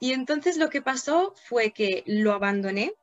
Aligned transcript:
Y 0.00 0.12
entonces 0.12 0.56
lo 0.56 0.70
que 0.70 0.82
pasó 0.82 1.34
fue 1.48 1.72
que 1.72 2.04
lo 2.06 2.32
abandoné, 2.32 2.94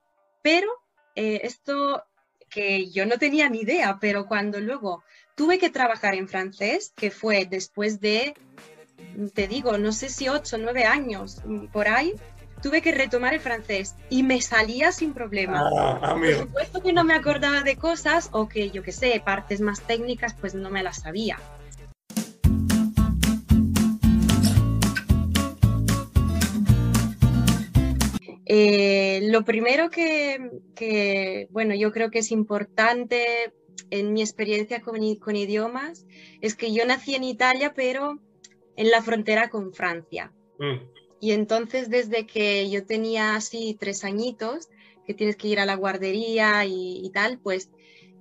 pero 0.41 0.67
eh, 1.15 1.41
esto 1.43 2.03
que 2.49 2.89
yo 2.89 3.05
no 3.05 3.17
tenía 3.17 3.49
ni 3.49 3.61
idea, 3.61 3.97
pero 3.99 4.27
cuando 4.27 4.59
luego 4.59 5.03
tuve 5.35 5.59
que 5.59 5.69
trabajar 5.69 6.15
en 6.15 6.29
francés, 6.29 6.93
que 6.95 7.11
fue 7.11 7.45
después 7.45 7.99
de, 7.99 8.33
te 9.33 9.47
digo, 9.47 9.77
no 9.77 9.91
sé 9.91 10.09
si 10.09 10.29
ocho, 10.29 10.57
nueve 10.57 10.85
años 10.85 11.41
mm, 11.43 11.65
por 11.67 11.87
ahí, 11.87 12.13
tuve 12.61 12.81
que 12.81 12.91
retomar 12.91 13.33
el 13.33 13.41
francés 13.41 13.95
y 14.09 14.23
me 14.23 14.41
salía 14.41 14.91
sin 14.91 15.13
problema. 15.13 15.69
Ah, 16.01 16.15
por 16.15 16.33
supuesto 16.33 16.81
que 16.81 16.93
no 16.93 17.03
me 17.03 17.13
acordaba 17.13 17.61
de 17.61 17.75
cosas 17.75 18.29
o 18.31 18.47
que 18.47 18.71
yo 18.71 18.81
qué 18.81 18.91
sé, 18.91 19.21
partes 19.23 19.61
más 19.61 19.81
técnicas, 19.81 20.33
pues 20.33 20.55
no 20.55 20.69
me 20.69 20.81
las 20.81 21.01
sabía. 21.01 21.37
Lo 29.35 29.43
primero 29.43 29.89
que, 29.89 31.49
bueno, 31.51 31.75
yo 31.75 31.91
creo 31.91 32.09
que 32.09 32.19
es 32.19 32.31
importante 32.31 33.51
en 33.89 34.13
mi 34.13 34.21
experiencia 34.21 34.81
con, 34.81 35.03
idiomas 35.03 36.05
es 36.39 36.55
que 36.55 36.71
yo 36.71 36.85
nací 36.85 37.15
en 37.15 37.25
Italia, 37.25 37.73
pero 37.75 38.21
en 38.77 38.89
la 38.91 39.01
frontera 39.01 39.49
con 39.49 39.73
Francia. 39.73 40.31
Mm. 40.57 40.77
Y 41.19 41.31
entonces 41.33 41.89
desde 41.89 42.25
que 42.25 42.69
yo 42.69 42.85
tenía 42.85 43.35
así 43.35 43.75
tres 43.77 44.05
añitos, 44.05 44.69
que 45.05 45.13
tienes 45.13 45.35
que 45.35 45.49
ir 45.49 45.59
a 45.59 45.65
la 45.65 45.75
guardería 45.75 46.63
y, 46.65 47.11
tal, 47.13 47.37
pues 47.37 47.69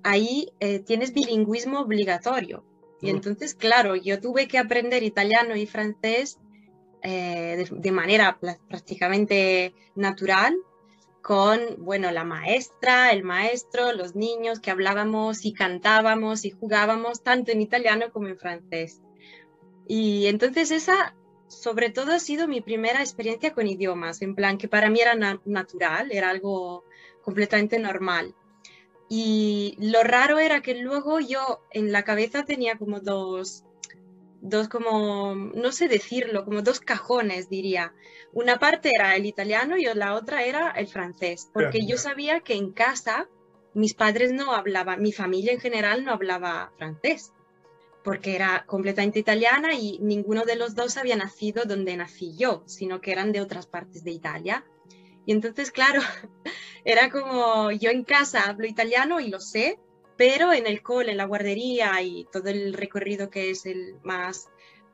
ahí 0.03 0.49
eh, 0.59 0.79
tienes 0.79 1.13
bilingüismo 1.13 1.79
obligatorio. 1.79 2.65
Y 3.01 3.05
mm. 3.05 3.15
entonces, 3.15 3.55
claro, 3.55 3.95
yo 3.95 4.19
tuve 4.19 4.49
que 4.49 4.57
aprender 4.57 5.01
italiano 5.01 5.55
y 5.55 5.65
francés 5.65 6.39
eh, 7.03 7.65
de, 7.71 7.91
manera 7.93 8.37
prácticamente 8.67 9.73
natural 9.95 10.57
con, 11.25 11.59
bueno, 11.79 12.11
la 12.11 12.23
maestra, 12.23 13.11
el 13.11 13.23
maestro, 13.23 13.93
los 13.93 14.13
niños 14.13 14.59
que 14.59 14.69
hablábamos 14.69 15.43
y 15.43 15.53
cantábamos 15.53 16.45
y 16.45 16.51
jugábamos 16.51 17.23
tanto 17.23 17.51
en 17.51 17.61
italiano 17.61 18.11
como 18.13 18.27
en 18.27 18.37
francés. 18.37 19.01
Y 19.87 20.27
entonces 20.27 20.69
esa, 20.69 21.15
sobre 21.47 21.89
todo, 21.89 22.11
ha 22.11 22.19
sido 22.19 22.47
mi 22.47 22.61
primera 22.61 22.99
experiencia 22.99 23.55
con 23.55 23.65
idiomas, 23.65 24.21
en 24.21 24.35
plan 24.35 24.59
que 24.59 24.67
para 24.67 24.91
mí 24.91 24.99
era 25.01 25.15
natural, 25.45 26.11
era 26.11 26.29
algo 26.29 26.83
completamente 27.23 27.79
normal. 27.79 28.35
Y 29.09 29.77
lo 29.79 30.03
raro 30.03 30.37
era 30.37 30.61
que 30.61 30.75
luego 30.75 31.19
yo 31.19 31.59
en 31.71 31.91
la 31.91 32.03
cabeza 32.03 32.45
tenía 32.45 32.77
como 32.77 32.99
dos, 32.99 33.63
dos 34.41 34.67
como, 34.67 35.35
no 35.35 35.71
sé 35.71 35.87
decirlo, 35.87 36.45
como 36.45 36.61
dos 36.61 36.79
cajones, 36.79 37.49
diría. 37.49 37.93
Una 38.33 38.59
parte 38.59 38.91
era 38.93 39.15
el 39.15 39.25
italiano 39.25 39.77
y 39.77 39.85
la 39.85 40.13
otra 40.13 40.43
era 40.43 40.71
el 40.71 40.87
francés, 40.87 41.49
porque 41.53 41.85
yo 41.85 41.97
sabía 41.97 42.41
que 42.41 42.55
en 42.55 42.71
casa 42.71 43.27
mis 43.73 43.93
padres 43.93 44.31
no 44.31 44.53
hablaban, 44.53 45.01
mi 45.01 45.11
familia 45.11 45.51
en 45.51 45.59
general 45.59 46.05
no 46.05 46.11
hablaba 46.11 46.71
francés, 46.77 47.33
porque 48.03 48.35
era 48.35 48.65
completamente 48.65 49.19
italiana 49.19 49.73
y 49.73 49.99
ninguno 49.99 50.45
de 50.45 50.55
los 50.55 50.75
dos 50.75 50.97
había 50.97 51.15
nacido 51.15 51.65
donde 51.65 51.97
nací 51.97 52.35
yo, 52.37 52.63
sino 52.67 53.01
que 53.01 53.11
eran 53.11 53.31
de 53.31 53.41
otras 53.41 53.67
partes 53.67 54.03
de 54.03 54.11
Italia. 54.11 54.65
Y 55.25 55.31
entonces, 55.31 55.71
claro, 55.71 56.01
era 56.85 57.09
como 57.09 57.71
yo 57.71 57.89
en 57.89 58.03
casa 58.03 58.43
hablo 58.47 58.67
italiano 58.67 59.19
y 59.19 59.29
lo 59.29 59.39
sé, 59.39 59.79
pero 60.17 60.53
en 60.53 60.67
el 60.67 60.81
cole, 60.81 61.11
en 61.11 61.17
la 61.17 61.25
guardería 61.25 62.01
y 62.01 62.27
todo 62.31 62.49
el 62.49 62.73
recorrido 62.73 63.29
que 63.29 63.49
es 63.49 63.65
el 63.65 63.95
más 64.03 64.49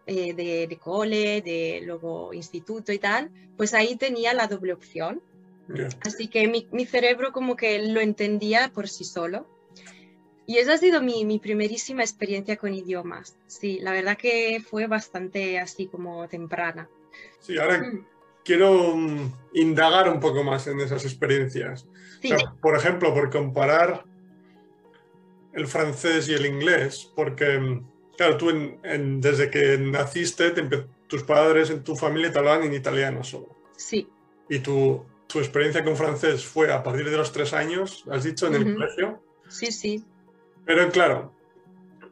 eh, 0.08 0.34
de, 0.34 0.78
cole, 0.78 1.42
de 1.42 1.82
luego 1.84 2.34
instituto 2.34 2.92
y 2.92 3.00
tal, 3.00 3.30
pues 3.56 3.74
ahí 3.74 3.96
tenía 3.96 4.34
la 4.34 4.48
doble 4.48 4.74
opción. 4.74 5.22
Así 6.04 6.28
que 6.28 6.50
mi, 6.50 6.68
mi, 6.72 6.86
cerebro 6.86 7.32
como 7.32 7.56
que 7.56 7.80
lo 7.80 8.02
entendía 8.02 8.72
por 8.74 8.90
sí 8.90 9.06
solo. 9.06 9.48
Y 10.46 10.58
esa 10.58 10.74
ha 10.74 10.78
sido 10.78 11.02
mi, 11.02 11.24
mi, 11.24 11.40
primerísima 11.40 12.02
experiencia 12.02 12.58
con 12.58 12.74
idiomas. 12.74 13.38
Sí, 13.48 13.80
la 13.80 13.94
verdad 13.94 14.18
que 14.18 14.62
fue 14.70 14.88
bastante 14.88 15.60
así 15.60 15.88
como 15.88 16.28
temprana. 16.28 16.90
Sí, 17.40 17.58
ahora 17.58 17.78
mm. 17.78 18.06
quiero 18.44 18.96
mm, 18.98 19.34
indagar 19.54 20.10
un 20.10 20.20
poco 20.20 20.44
más 20.44 20.68
en 20.68 20.82
esas 20.82 21.06
experiencias. 21.06 21.88
por 22.62 22.76
ejemplo, 22.76 23.14
por 23.14 23.30
comparar 23.30 24.04
el 25.54 25.68
francés 25.68 26.30
y 26.30 26.34
el 26.34 26.46
inglés, 26.46 27.12
porque, 27.16 27.82
claro, 28.18 28.38
tú 28.38 28.52
desde 29.20 29.50
que 29.50 29.78
naciste, 29.78 30.54
tus 31.08 31.24
padres 31.24 31.70
en 31.70 31.84
tu 31.84 31.96
familia 31.96 32.32
te 32.32 32.40
hablaban 32.40 32.64
en 32.64 32.74
italiano 32.74 33.24
solo. 33.24 33.58
Sí. 33.76 34.08
Y 34.50 34.60
tu, 34.60 35.06
tu 35.28 35.40
experiencia 35.40 35.84
con 35.84 35.96
francés 35.96 36.46
fue 36.46 36.72
a 36.72 36.84
partir 36.84 37.10
de 37.10 37.18
los 37.18 37.32
tres 37.32 37.54
años, 37.54 38.06
has 38.12 38.24
dicho, 38.24 38.48
en 38.48 38.56
el 38.56 38.74
colegio. 38.74 39.24
Sí, 39.48 39.72
sí. 39.72 40.06
Pero 40.66 40.90
claro, 40.90 41.34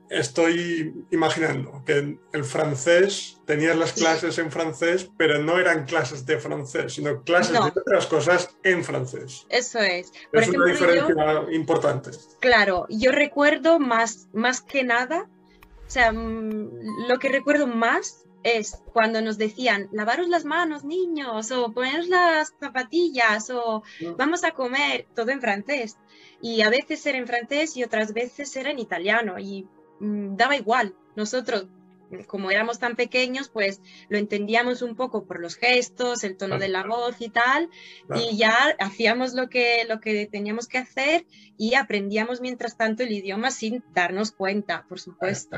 estoy 0.09 1.06
imaginando 1.12 1.84
que 1.86 2.18
el 2.34 2.44
francés, 2.44 3.40
tenías 3.46 3.78
las 3.78 3.94
clases 3.94 4.38
en 4.40 4.52
francés, 4.52 5.09
pero 5.18 5.40
no 5.40 5.59
eran 5.59 5.86
clases 5.86 6.25
de 6.25 6.40
francés, 6.40 6.94
sino 6.94 7.24
clases 7.24 7.53
de 7.53 7.59
otras 7.59 8.08
cosas 8.08 8.56
en 8.64 8.84
francés. 8.84 9.46
Eso 9.50 9.80
es. 9.80 10.12
es 10.31 10.47
una 10.50 10.66
diferencia 10.66 11.46
importante. 11.52 12.12
Claro, 12.40 12.86
yo 12.90 13.12
recuerdo 13.12 13.80
más, 13.80 14.28
más 14.34 14.62
que 14.62 14.84
nada, 14.84 15.30
o 15.88 15.92
sea, 15.92 16.12
mm, 16.12 17.08
lo 17.08 17.20
que 17.20 17.30
recuerdo 17.30 17.68
más 17.68 18.26
es 18.44 18.81
cuando 18.94 19.22
nos 19.22 19.38
decían, 19.38 19.90
lavaros 19.91 20.28
las 20.28 20.46
manos, 20.46 20.84
niños, 20.84 21.52
o 21.52 21.72
poneros 21.72 22.08
las 22.08 22.53
zapatillas, 22.59 23.50
o 23.50 23.84
mm. 24.00 24.16
vamos 24.18 24.44
a 24.44 24.52
comer, 24.52 25.08
todo 25.16 25.30
en 25.31 25.41
francés. 25.41 25.97
Y 26.41 26.62
a 26.62 26.70
veces 26.70 27.06
era 27.06 27.18
en 27.18 27.28
francés 27.28 27.76
y 27.76 27.84
otras 27.84 28.14
veces 28.14 28.56
era 28.56 28.72
en 28.72 28.80
italiano. 28.80 29.40
Y 29.40 29.68
daba 29.99 30.55
igual. 30.55 30.95
Nosotros, 31.15 31.67
como 32.27 32.51
éramos 32.51 32.79
tan 32.79 32.95
pequeños, 32.95 33.49
pues 33.49 33.81
lo 34.09 34.17
entendíamos 34.17 34.81
un 34.81 34.95
poco 34.95 35.25
por 35.25 35.39
los 35.39 35.55
gestos, 35.55 36.23
el 36.23 36.37
tono 36.37 36.57
de 36.57 36.69
la 36.69 36.85
voz 36.85 37.15
y 37.19 37.29
tal, 37.29 37.69
y 38.15 38.37
ya 38.37 38.75
hacíamos 38.79 39.33
lo 39.33 39.49
que, 39.49 39.85
lo 39.87 39.99
que 39.99 40.25
teníamos 40.27 40.67
que 40.67 40.77
hacer 40.77 41.25
y 41.57 41.75
aprendíamos 41.75 42.41
mientras 42.41 42.77
tanto 42.77 43.03
el 43.03 43.11
idioma 43.11 43.51
sin 43.51 43.83
darnos 43.93 44.31
cuenta, 44.31 44.85
por 44.87 44.99
supuesto. 44.99 45.57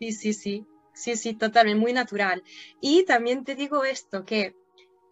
Sí, 0.00 0.12
sí, 0.12 0.32
sí. 0.32 0.66
Sí, 0.92 1.16
sí, 1.16 1.34
totalmente, 1.34 1.80
muy 1.80 1.92
natural. 1.92 2.42
Y 2.80 3.04
también 3.04 3.44
te 3.44 3.54
digo 3.54 3.84
esto, 3.84 4.24
que 4.24 4.54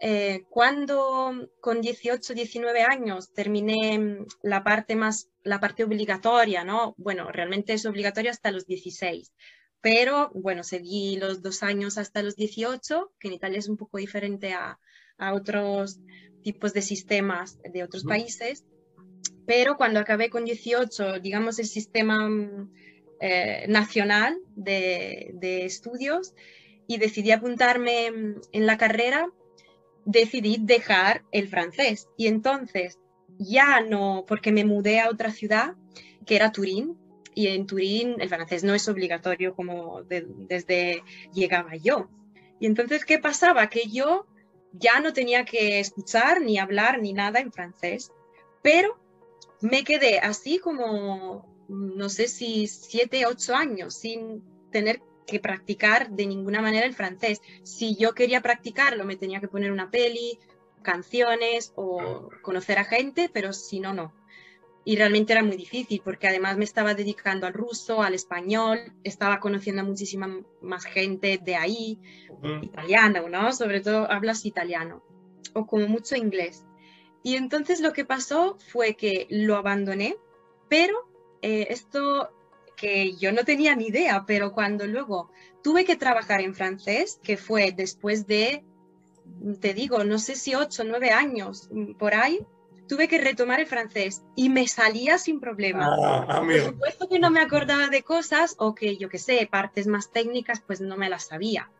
eh, 0.00 0.44
cuando 0.50 1.48
con 1.60 1.80
18, 1.80 2.34
19 2.34 2.82
años 2.82 3.32
terminé 3.32 3.98
mm, 3.98 4.26
la 4.42 4.62
parte 4.62 4.96
más, 4.96 5.28
la 5.42 5.60
parte 5.60 5.84
obligatoria, 5.84 6.64
¿no? 6.64 6.94
Bueno, 6.98 7.30
realmente 7.32 7.72
es 7.72 7.86
obligatoria 7.86 8.30
hasta 8.30 8.50
los 8.50 8.66
16, 8.66 9.32
pero 9.80 10.30
bueno, 10.34 10.62
seguí 10.62 11.16
los 11.16 11.42
dos 11.42 11.62
años 11.62 11.98
hasta 11.98 12.22
los 12.22 12.36
18, 12.36 13.12
que 13.18 13.28
en 13.28 13.34
Italia 13.34 13.58
es 13.58 13.68
un 13.68 13.76
poco 13.76 13.98
diferente 13.98 14.52
a, 14.52 14.78
a 15.18 15.34
otros 15.34 15.98
tipos 16.42 16.72
de 16.72 16.82
sistemas 16.82 17.58
de 17.62 17.82
otros 17.82 18.04
países, 18.04 18.64
pero 19.46 19.76
cuando 19.76 19.98
acabé 19.98 20.30
con 20.30 20.44
18, 20.44 21.20
digamos 21.20 21.58
el 21.58 21.66
sistema 21.66 22.28
mm, 22.28 22.72
eh, 23.20 23.66
nacional 23.68 24.38
de, 24.54 25.32
de 25.34 25.64
estudios, 25.64 26.34
y 26.86 26.98
decidí 26.98 27.30
apuntarme 27.30 28.10
mm, 28.10 28.40
en 28.52 28.66
la 28.66 28.78
carrera, 28.78 29.28
decidí 30.08 30.56
dejar 30.58 31.22
el 31.32 31.48
francés. 31.48 32.08
Y 32.16 32.28
entonces 32.28 32.98
ya 33.38 33.82
no, 33.82 34.24
porque 34.26 34.52
me 34.52 34.64
mudé 34.64 35.00
a 35.00 35.10
otra 35.10 35.30
ciudad, 35.30 35.74
que 36.24 36.34
era 36.36 36.50
Turín, 36.50 36.96
y 37.34 37.48
en 37.48 37.66
Turín 37.66 38.16
el 38.18 38.28
francés 38.30 38.64
no 38.64 38.74
es 38.74 38.88
obligatorio 38.88 39.54
como 39.54 40.02
desde 40.02 41.04
llegaba 41.34 41.76
yo. 41.76 42.08
Y 42.58 42.66
entonces, 42.66 43.04
¿qué 43.04 43.18
pasaba? 43.18 43.68
Que 43.68 43.88
yo 43.88 44.26
ya 44.72 45.00
no 45.00 45.12
tenía 45.12 45.44
que 45.44 45.78
escuchar 45.78 46.40
ni 46.40 46.58
hablar 46.58 47.00
ni 47.00 47.12
nada 47.12 47.40
en 47.40 47.52
francés, 47.52 48.10
pero 48.62 48.98
me 49.60 49.84
quedé 49.84 50.20
así 50.20 50.58
como, 50.58 51.54
no 51.68 52.08
sé 52.08 52.28
si 52.28 52.66
siete, 52.66 53.26
ocho 53.26 53.54
años 53.54 53.94
sin 53.94 54.42
tener 54.72 55.02
que 55.28 55.38
practicar 55.38 56.10
de 56.10 56.26
ninguna 56.26 56.60
manera 56.60 56.86
el 56.86 56.94
francés. 56.94 57.40
Si 57.62 57.94
yo 57.94 58.14
quería 58.14 58.40
practicarlo, 58.40 59.04
me 59.04 59.16
tenía 59.16 59.40
que 59.40 59.46
poner 59.46 59.70
una 59.70 59.90
peli, 59.90 60.38
canciones 60.82 61.72
o 61.76 62.30
conocer 62.42 62.78
a 62.78 62.84
gente, 62.84 63.30
pero 63.32 63.52
si 63.52 63.78
no, 63.78 63.92
no. 63.92 64.12
Y 64.84 64.96
realmente 64.96 65.34
era 65.34 65.42
muy 65.42 65.56
difícil 65.56 66.00
porque 66.02 66.28
además 66.28 66.56
me 66.56 66.64
estaba 66.64 66.94
dedicando 66.94 67.46
al 67.46 67.52
ruso, 67.52 68.02
al 68.02 68.14
español, 68.14 68.78
estaba 69.04 69.38
conociendo 69.38 69.82
a 69.82 69.84
muchísima 69.84 70.40
más 70.62 70.84
gente 70.86 71.38
de 71.44 71.56
ahí, 71.56 71.98
italiana, 72.62 73.20
¿no? 73.28 73.52
Sobre 73.52 73.82
todo 73.82 74.10
hablas 74.10 74.46
italiano 74.46 75.02
o 75.52 75.66
como 75.66 75.86
mucho 75.88 76.16
inglés. 76.16 76.64
Y 77.22 77.36
entonces 77.36 77.80
lo 77.80 77.92
que 77.92 78.06
pasó 78.06 78.56
fue 78.72 78.94
que 78.94 79.26
lo 79.28 79.56
abandoné, 79.56 80.16
pero 80.70 80.94
eh, 81.42 81.66
esto 81.68 82.30
que 82.78 83.14
yo 83.16 83.32
no 83.32 83.44
tenía 83.44 83.74
ni 83.74 83.88
idea, 83.88 84.24
pero 84.26 84.52
cuando 84.52 84.86
luego 84.86 85.30
tuve 85.62 85.84
que 85.84 85.96
trabajar 85.96 86.40
en 86.40 86.54
francés, 86.54 87.20
que 87.22 87.36
fue 87.36 87.72
después 87.72 88.26
de 88.26 88.64
te 89.60 89.74
digo, 89.74 90.04
no 90.04 90.18
sé 90.18 90.34
si 90.36 90.54
ocho, 90.54 90.84
nueve 90.84 91.10
años 91.10 91.68
mm, 91.70 91.94
por 91.94 92.14
ahí, 92.14 92.40
tuve 92.88 93.08
que 93.08 93.18
retomar 93.18 93.60
el 93.60 93.66
francés 93.66 94.22
y 94.34 94.48
me 94.48 94.66
salía 94.66 95.18
sin 95.18 95.40
problema. 95.40 95.90
Ah, 96.26 96.40
por 96.40 96.60
supuesto 96.60 97.08
que 97.08 97.18
no 97.18 97.30
me 97.30 97.40
acordaba 97.40 97.88
de 97.88 98.02
cosas 98.02 98.54
o 98.58 98.74
que 98.74 98.96
yo 98.96 99.08
qué 99.08 99.18
sé, 99.18 99.46
partes 99.50 99.86
más 99.86 100.10
técnicas 100.10 100.62
pues 100.66 100.80
no 100.80 100.96
me 100.96 101.10
las 101.10 101.26
sabía. 101.26 101.70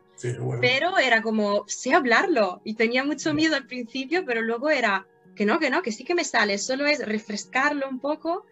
Pero 0.60 0.98
era 0.98 1.22
como, 1.22 1.64
sé 1.68 1.94
hablarlo 1.94 2.60
y 2.64 2.74
tenía 2.74 3.04
mucho 3.04 3.32
miedo 3.34 3.54
al 3.54 3.66
principio, 3.66 4.24
pero 4.26 4.42
luego 4.42 4.68
era 4.68 5.06
que 5.36 5.46
no, 5.46 5.60
que 5.60 5.70
no, 5.70 5.82
que 5.82 5.92
sí 5.92 6.04
que 6.04 6.16
me 6.16 6.24
sale, 6.24 6.58
solo 6.58 6.86
es 6.86 7.06
refrescarlo 7.06 7.88
un 7.88 8.00
poco 8.00 8.44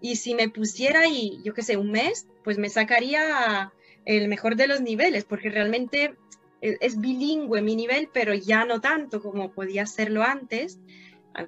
y 0.00 0.16
si 0.16 0.34
me 0.34 0.48
pusiera 0.48 1.00
ahí, 1.00 1.40
yo 1.44 1.54
qué 1.54 1.62
sé, 1.62 1.76
un 1.76 1.90
mes, 1.90 2.26
pues 2.44 2.58
me 2.58 2.68
sacaría 2.68 3.72
el 4.04 4.28
mejor 4.28 4.56
de 4.56 4.66
los 4.66 4.80
niveles, 4.80 5.24
porque 5.24 5.50
realmente 5.50 6.14
e, 6.62 6.76
es 6.80 6.98
bilingüe 6.98 7.62
mi 7.62 7.76
nivel, 7.76 8.08
pero 8.12 8.34
ya 8.34 8.64
no 8.64 8.80
tanto 8.80 9.22
como 9.22 9.52
podía 9.52 9.86
serlo 9.86 10.22
antes, 10.22 10.78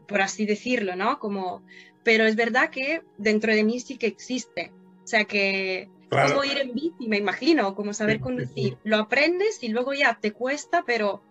por 0.07 0.21
así 0.23 0.47
decirlo, 0.47 0.97
¿no? 0.97 1.19
Como, 1.19 1.63
pero 2.03 2.25
es 2.25 2.37
verdad 2.37 2.71
que 2.71 3.03
dentro 3.19 3.55
de 3.55 3.65
mí 3.65 3.81
sí 3.81 3.97
que 3.97 4.07
existe. 4.07 4.73
O 5.03 5.07
sea 5.07 5.25
que 5.25 5.89
como 6.09 6.45
ir 6.45 6.59
en 6.59 6.75
bici, 6.75 7.09
me 7.09 7.17
imagino, 7.17 7.75
como 7.75 7.95
saber 7.95 8.21
conducir. 8.21 8.77
Lo 8.85 8.99
aprendes 8.99 9.63
y 9.63 9.69
luego 9.69 9.95
ya 9.95 10.19
te 10.21 10.33
cuesta, 10.33 10.85
pero 10.87 11.23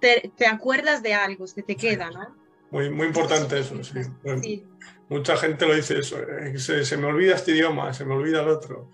te, 0.00 0.30
te 0.36 0.46
acuerdas 0.46 1.02
de 1.02 1.14
algo, 1.14 1.46
se 1.46 1.62
te 1.62 1.76
queda, 1.76 2.10
¿no? 2.10 2.41
Muy, 2.72 2.88
muy 2.88 3.06
importante 3.06 3.58
eso, 3.58 3.76
sí. 3.84 4.64
Mucha 5.10 5.36
gente 5.36 5.66
lo 5.66 5.74
dice 5.74 5.98
eso, 5.98 6.18
eh, 6.22 6.58
se, 6.58 6.86
se, 6.86 6.96
me 6.96 7.06
olvida 7.06 7.34
este 7.34 7.52
idioma, 7.52 7.92
se 7.92 8.06
me 8.06 8.14
olvida 8.14 8.40
el 8.40 8.48
otro. 8.48 8.90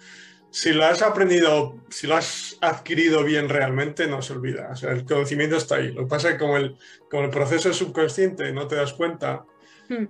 Si 0.50 0.72
lo 0.72 0.84
has 0.84 1.00
aprendido, 1.00 1.76
si 1.88 2.08
lo 2.08 2.16
has 2.16 2.58
adquirido 2.60 3.22
bien 3.22 3.48
realmente, 3.48 4.08
no 4.08 4.20
se 4.20 4.32
olvida. 4.32 4.70
O 4.72 4.76
sea, 4.76 4.90
el 4.90 5.04
conocimiento 5.04 5.56
está 5.56 5.76
ahí. 5.76 5.92
Lo 5.92 6.02
que 6.02 6.08
pasa 6.08 6.28
es 6.28 6.34
que 6.34 6.40
como 6.40 6.56
el, 6.56 6.76
como 7.08 7.22
el 7.22 7.30
proceso 7.30 7.70
es 7.70 7.76
subconsciente, 7.76 8.52
no 8.52 8.66
te 8.66 8.74
das 8.74 8.94
cuenta, 8.94 9.44
hmm. 9.88 9.94
eh, 9.94 10.08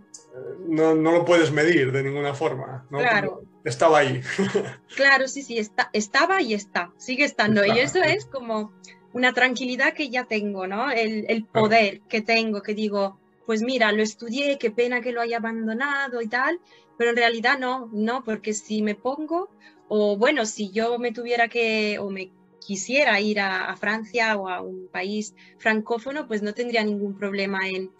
no, 0.68 0.94
no, 0.94 1.12
lo 1.12 1.26
puedes 1.26 1.52
medir 1.52 1.92
de 1.92 2.02
ninguna 2.02 2.32
forma. 2.32 2.86
Claro. 2.88 3.42
Estaba 3.64 3.98
ahí. 3.98 4.22
Claro, 4.96 5.28
sí, 5.28 5.42
sí, 5.42 5.58
está, 5.58 5.90
estaba 5.92 6.40
y 6.40 6.54
está, 6.54 6.90
sigue 6.96 7.24
estando. 7.24 7.66
Y 7.66 7.80
eso 7.80 8.02
es 8.02 8.24
como 8.24 8.72
una 9.12 9.34
tranquilidad 9.34 9.92
que 9.92 10.08
ya 10.08 10.24
tengo, 10.24 10.66
¿no? 10.66 10.90
El, 10.90 11.26
el 11.28 11.44
poder 11.44 12.00
que 12.08 12.22
tengo, 12.22 12.62
que 12.62 12.72
digo, 12.72 13.18
pues 13.48 13.62
mira, 13.62 13.92
lo 13.92 14.02
estudié, 14.02 14.58
qué 14.58 14.70
pena 14.70 15.00
que 15.00 15.10
lo 15.10 15.22
haya 15.22 15.38
abandonado 15.38 16.20
y 16.20 16.28
tal, 16.28 16.60
pero 16.98 17.12
en 17.12 17.16
realidad 17.16 17.58
no, 17.58 17.88
no, 17.94 18.22
porque 18.22 18.52
si 18.52 18.82
me 18.82 18.94
pongo, 18.94 19.48
o 19.88 20.18
bueno, 20.18 20.44
si 20.44 20.70
yo 20.70 20.98
me 20.98 21.12
tuviera 21.12 21.48
que, 21.48 21.98
o 21.98 22.10
me 22.10 22.30
quisiera 22.60 23.18
ir 23.22 23.40
a, 23.40 23.74
Francia 23.78 24.36
o 24.36 24.50
a 24.50 24.60
un 24.60 24.88
país 24.88 25.34
francófono, 25.56 26.28
pues 26.28 26.42
no 26.42 26.52
tendría 26.52 26.84
ningún 26.84 27.16
problema 27.16 27.66
en, 27.70 27.90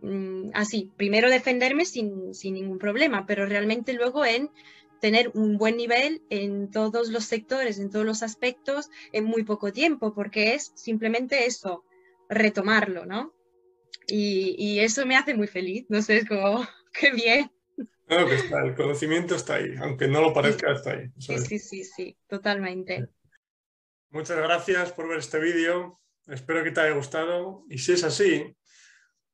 mm, 0.00 0.52
así, 0.54 0.90
primero 0.96 1.28
defenderme 1.28 1.84
sin, 1.84 2.32
sin 2.32 2.54
ningún 2.54 2.78
problema, 2.78 3.26
pero 3.26 3.44
realmente 3.44 3.92
luego 3.92 4.24
en 4.24 4.48
tener 5.02 5.32
un 5.34 5.58
buen 5.58 5.76
nivel 5.76 6.22
en 6.30 6.70
todos 6.70 7.10
los 7.10 7.24
sectores, 7.24 7.78
en 7.78 7.90
todos 7.90 8.06
los 8.06 8.22
aspectos, 8.22 8.88
en 9.12 9.24
muy 9.24 9.42
poco 9.42 9.70
tiempo, 9.70 10.14
porque 10.14 10.54
es 10.54 10.72
simplemente 10.76 11.44
eso, 11.44 11.84
retomarlo, 12.30 13.04
¿no? 13.04 13.34
Y, 14.08 14.78
eso 14.80 15.06
me 15.06 15.16
hace 15.16 15.34
muy 15.34 15.46
feliz, 15.46 15.86
no 15.88 16.02
sé, 16.02 16.18
es 16.18 16.28
como, 16.28 16.66
qué 16.92 17.12
bien. 17.12 17.50
Claro 18.06 18.28
que 18.28 18.34
está, 18.34 18.62
el 18.62 18.74
conocimiento 18.74 19.34
está 19.34 19.54
ahí, 19.54 19.74
aunque 19.80 20.08
no 20.08 20.20
lo 20.20 20.32
parezca, 20.32 20.72
está 20.72 20.92
ahí. 20.92 21.08
Sí, 21.18 21.38
sí, 21.38 21.58
sí, 21.58 21.84
sí, 21.84 22.16
totalmente. 22.26 23.08
Muchas 24.10 24.36
gracias 24.36 24.92
por 24.92 25.08
ver 25.08 25.18
este 25.18 25.38
vídeo, 25.38 26.00
espero 26.26 26.62
que 26.62 26.70
te 26.70 26.80
haya 26.80 26.94
gustado 26.94 27.64
y 27.70 27.78
si 27.78 27.92
es 27.92 28.04
así, 28.04 28.54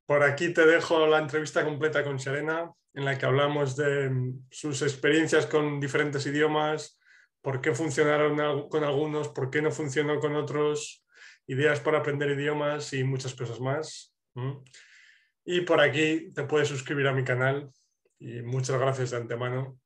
por 0.07 0.23
aquí 0.23 0.53
te 0.53 0.65
dejo 0.65 1.07
la 1.07 1.19
entrevista 1.19 1.65
completa 1.65 2.05
con 2.05 2.21
Serena, 2.21 2.73
en 2.95 3.05
la 3.05 3.19
que 3.19 3.27
hablamos 3.27 3.77
de 3.77 4.11
sus 4.51 4.83
experiencias 4.83 5.47
con 5.47 5.81
diferentes 5.81 6.25
idiomas, 6.27 6.99
por 7.43 7.61
qué 7.61 7.75
funcionaron 7.75 8.69
con 8.69 8.85
algunos, 8.85 9.29
por 9.29 9.51
qué 9.51 9.63
no 9.63 9.71
funcionó 9.71 10.19
con 10.21 10.37
otros, 10.37 11.05
ideas 11.47 11.81
para 11.81 11.99
aprender 11.99 12.31
idiomas 12.31 12.93
y 12.93 13.05
muchas 13.05 13.35
cosas 13.35 13.61
más. 13.61 14.15
Y 15.45 15.63
por 15.63 15.81
aquí 15.81 16.31
te 16.33 16.45
puedes 16.45 16.69
suscribir 16.69 17.07
a 17.09 17.13
mi 17.13 17.25
canal 17.25 17.71
y 18.19 18.43
muchas 18.43 18.79
gracias 18.79 19.11
de 19.11 19.17
antemano 19.17 19.79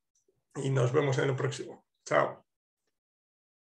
y 0.56 0.70
nos 0.70 0.92
vemos 0.92 1.18
en 1.18 1.30
el 1.30 1.36
próximo. 1.36 1.86
Chao. 2.04 2.41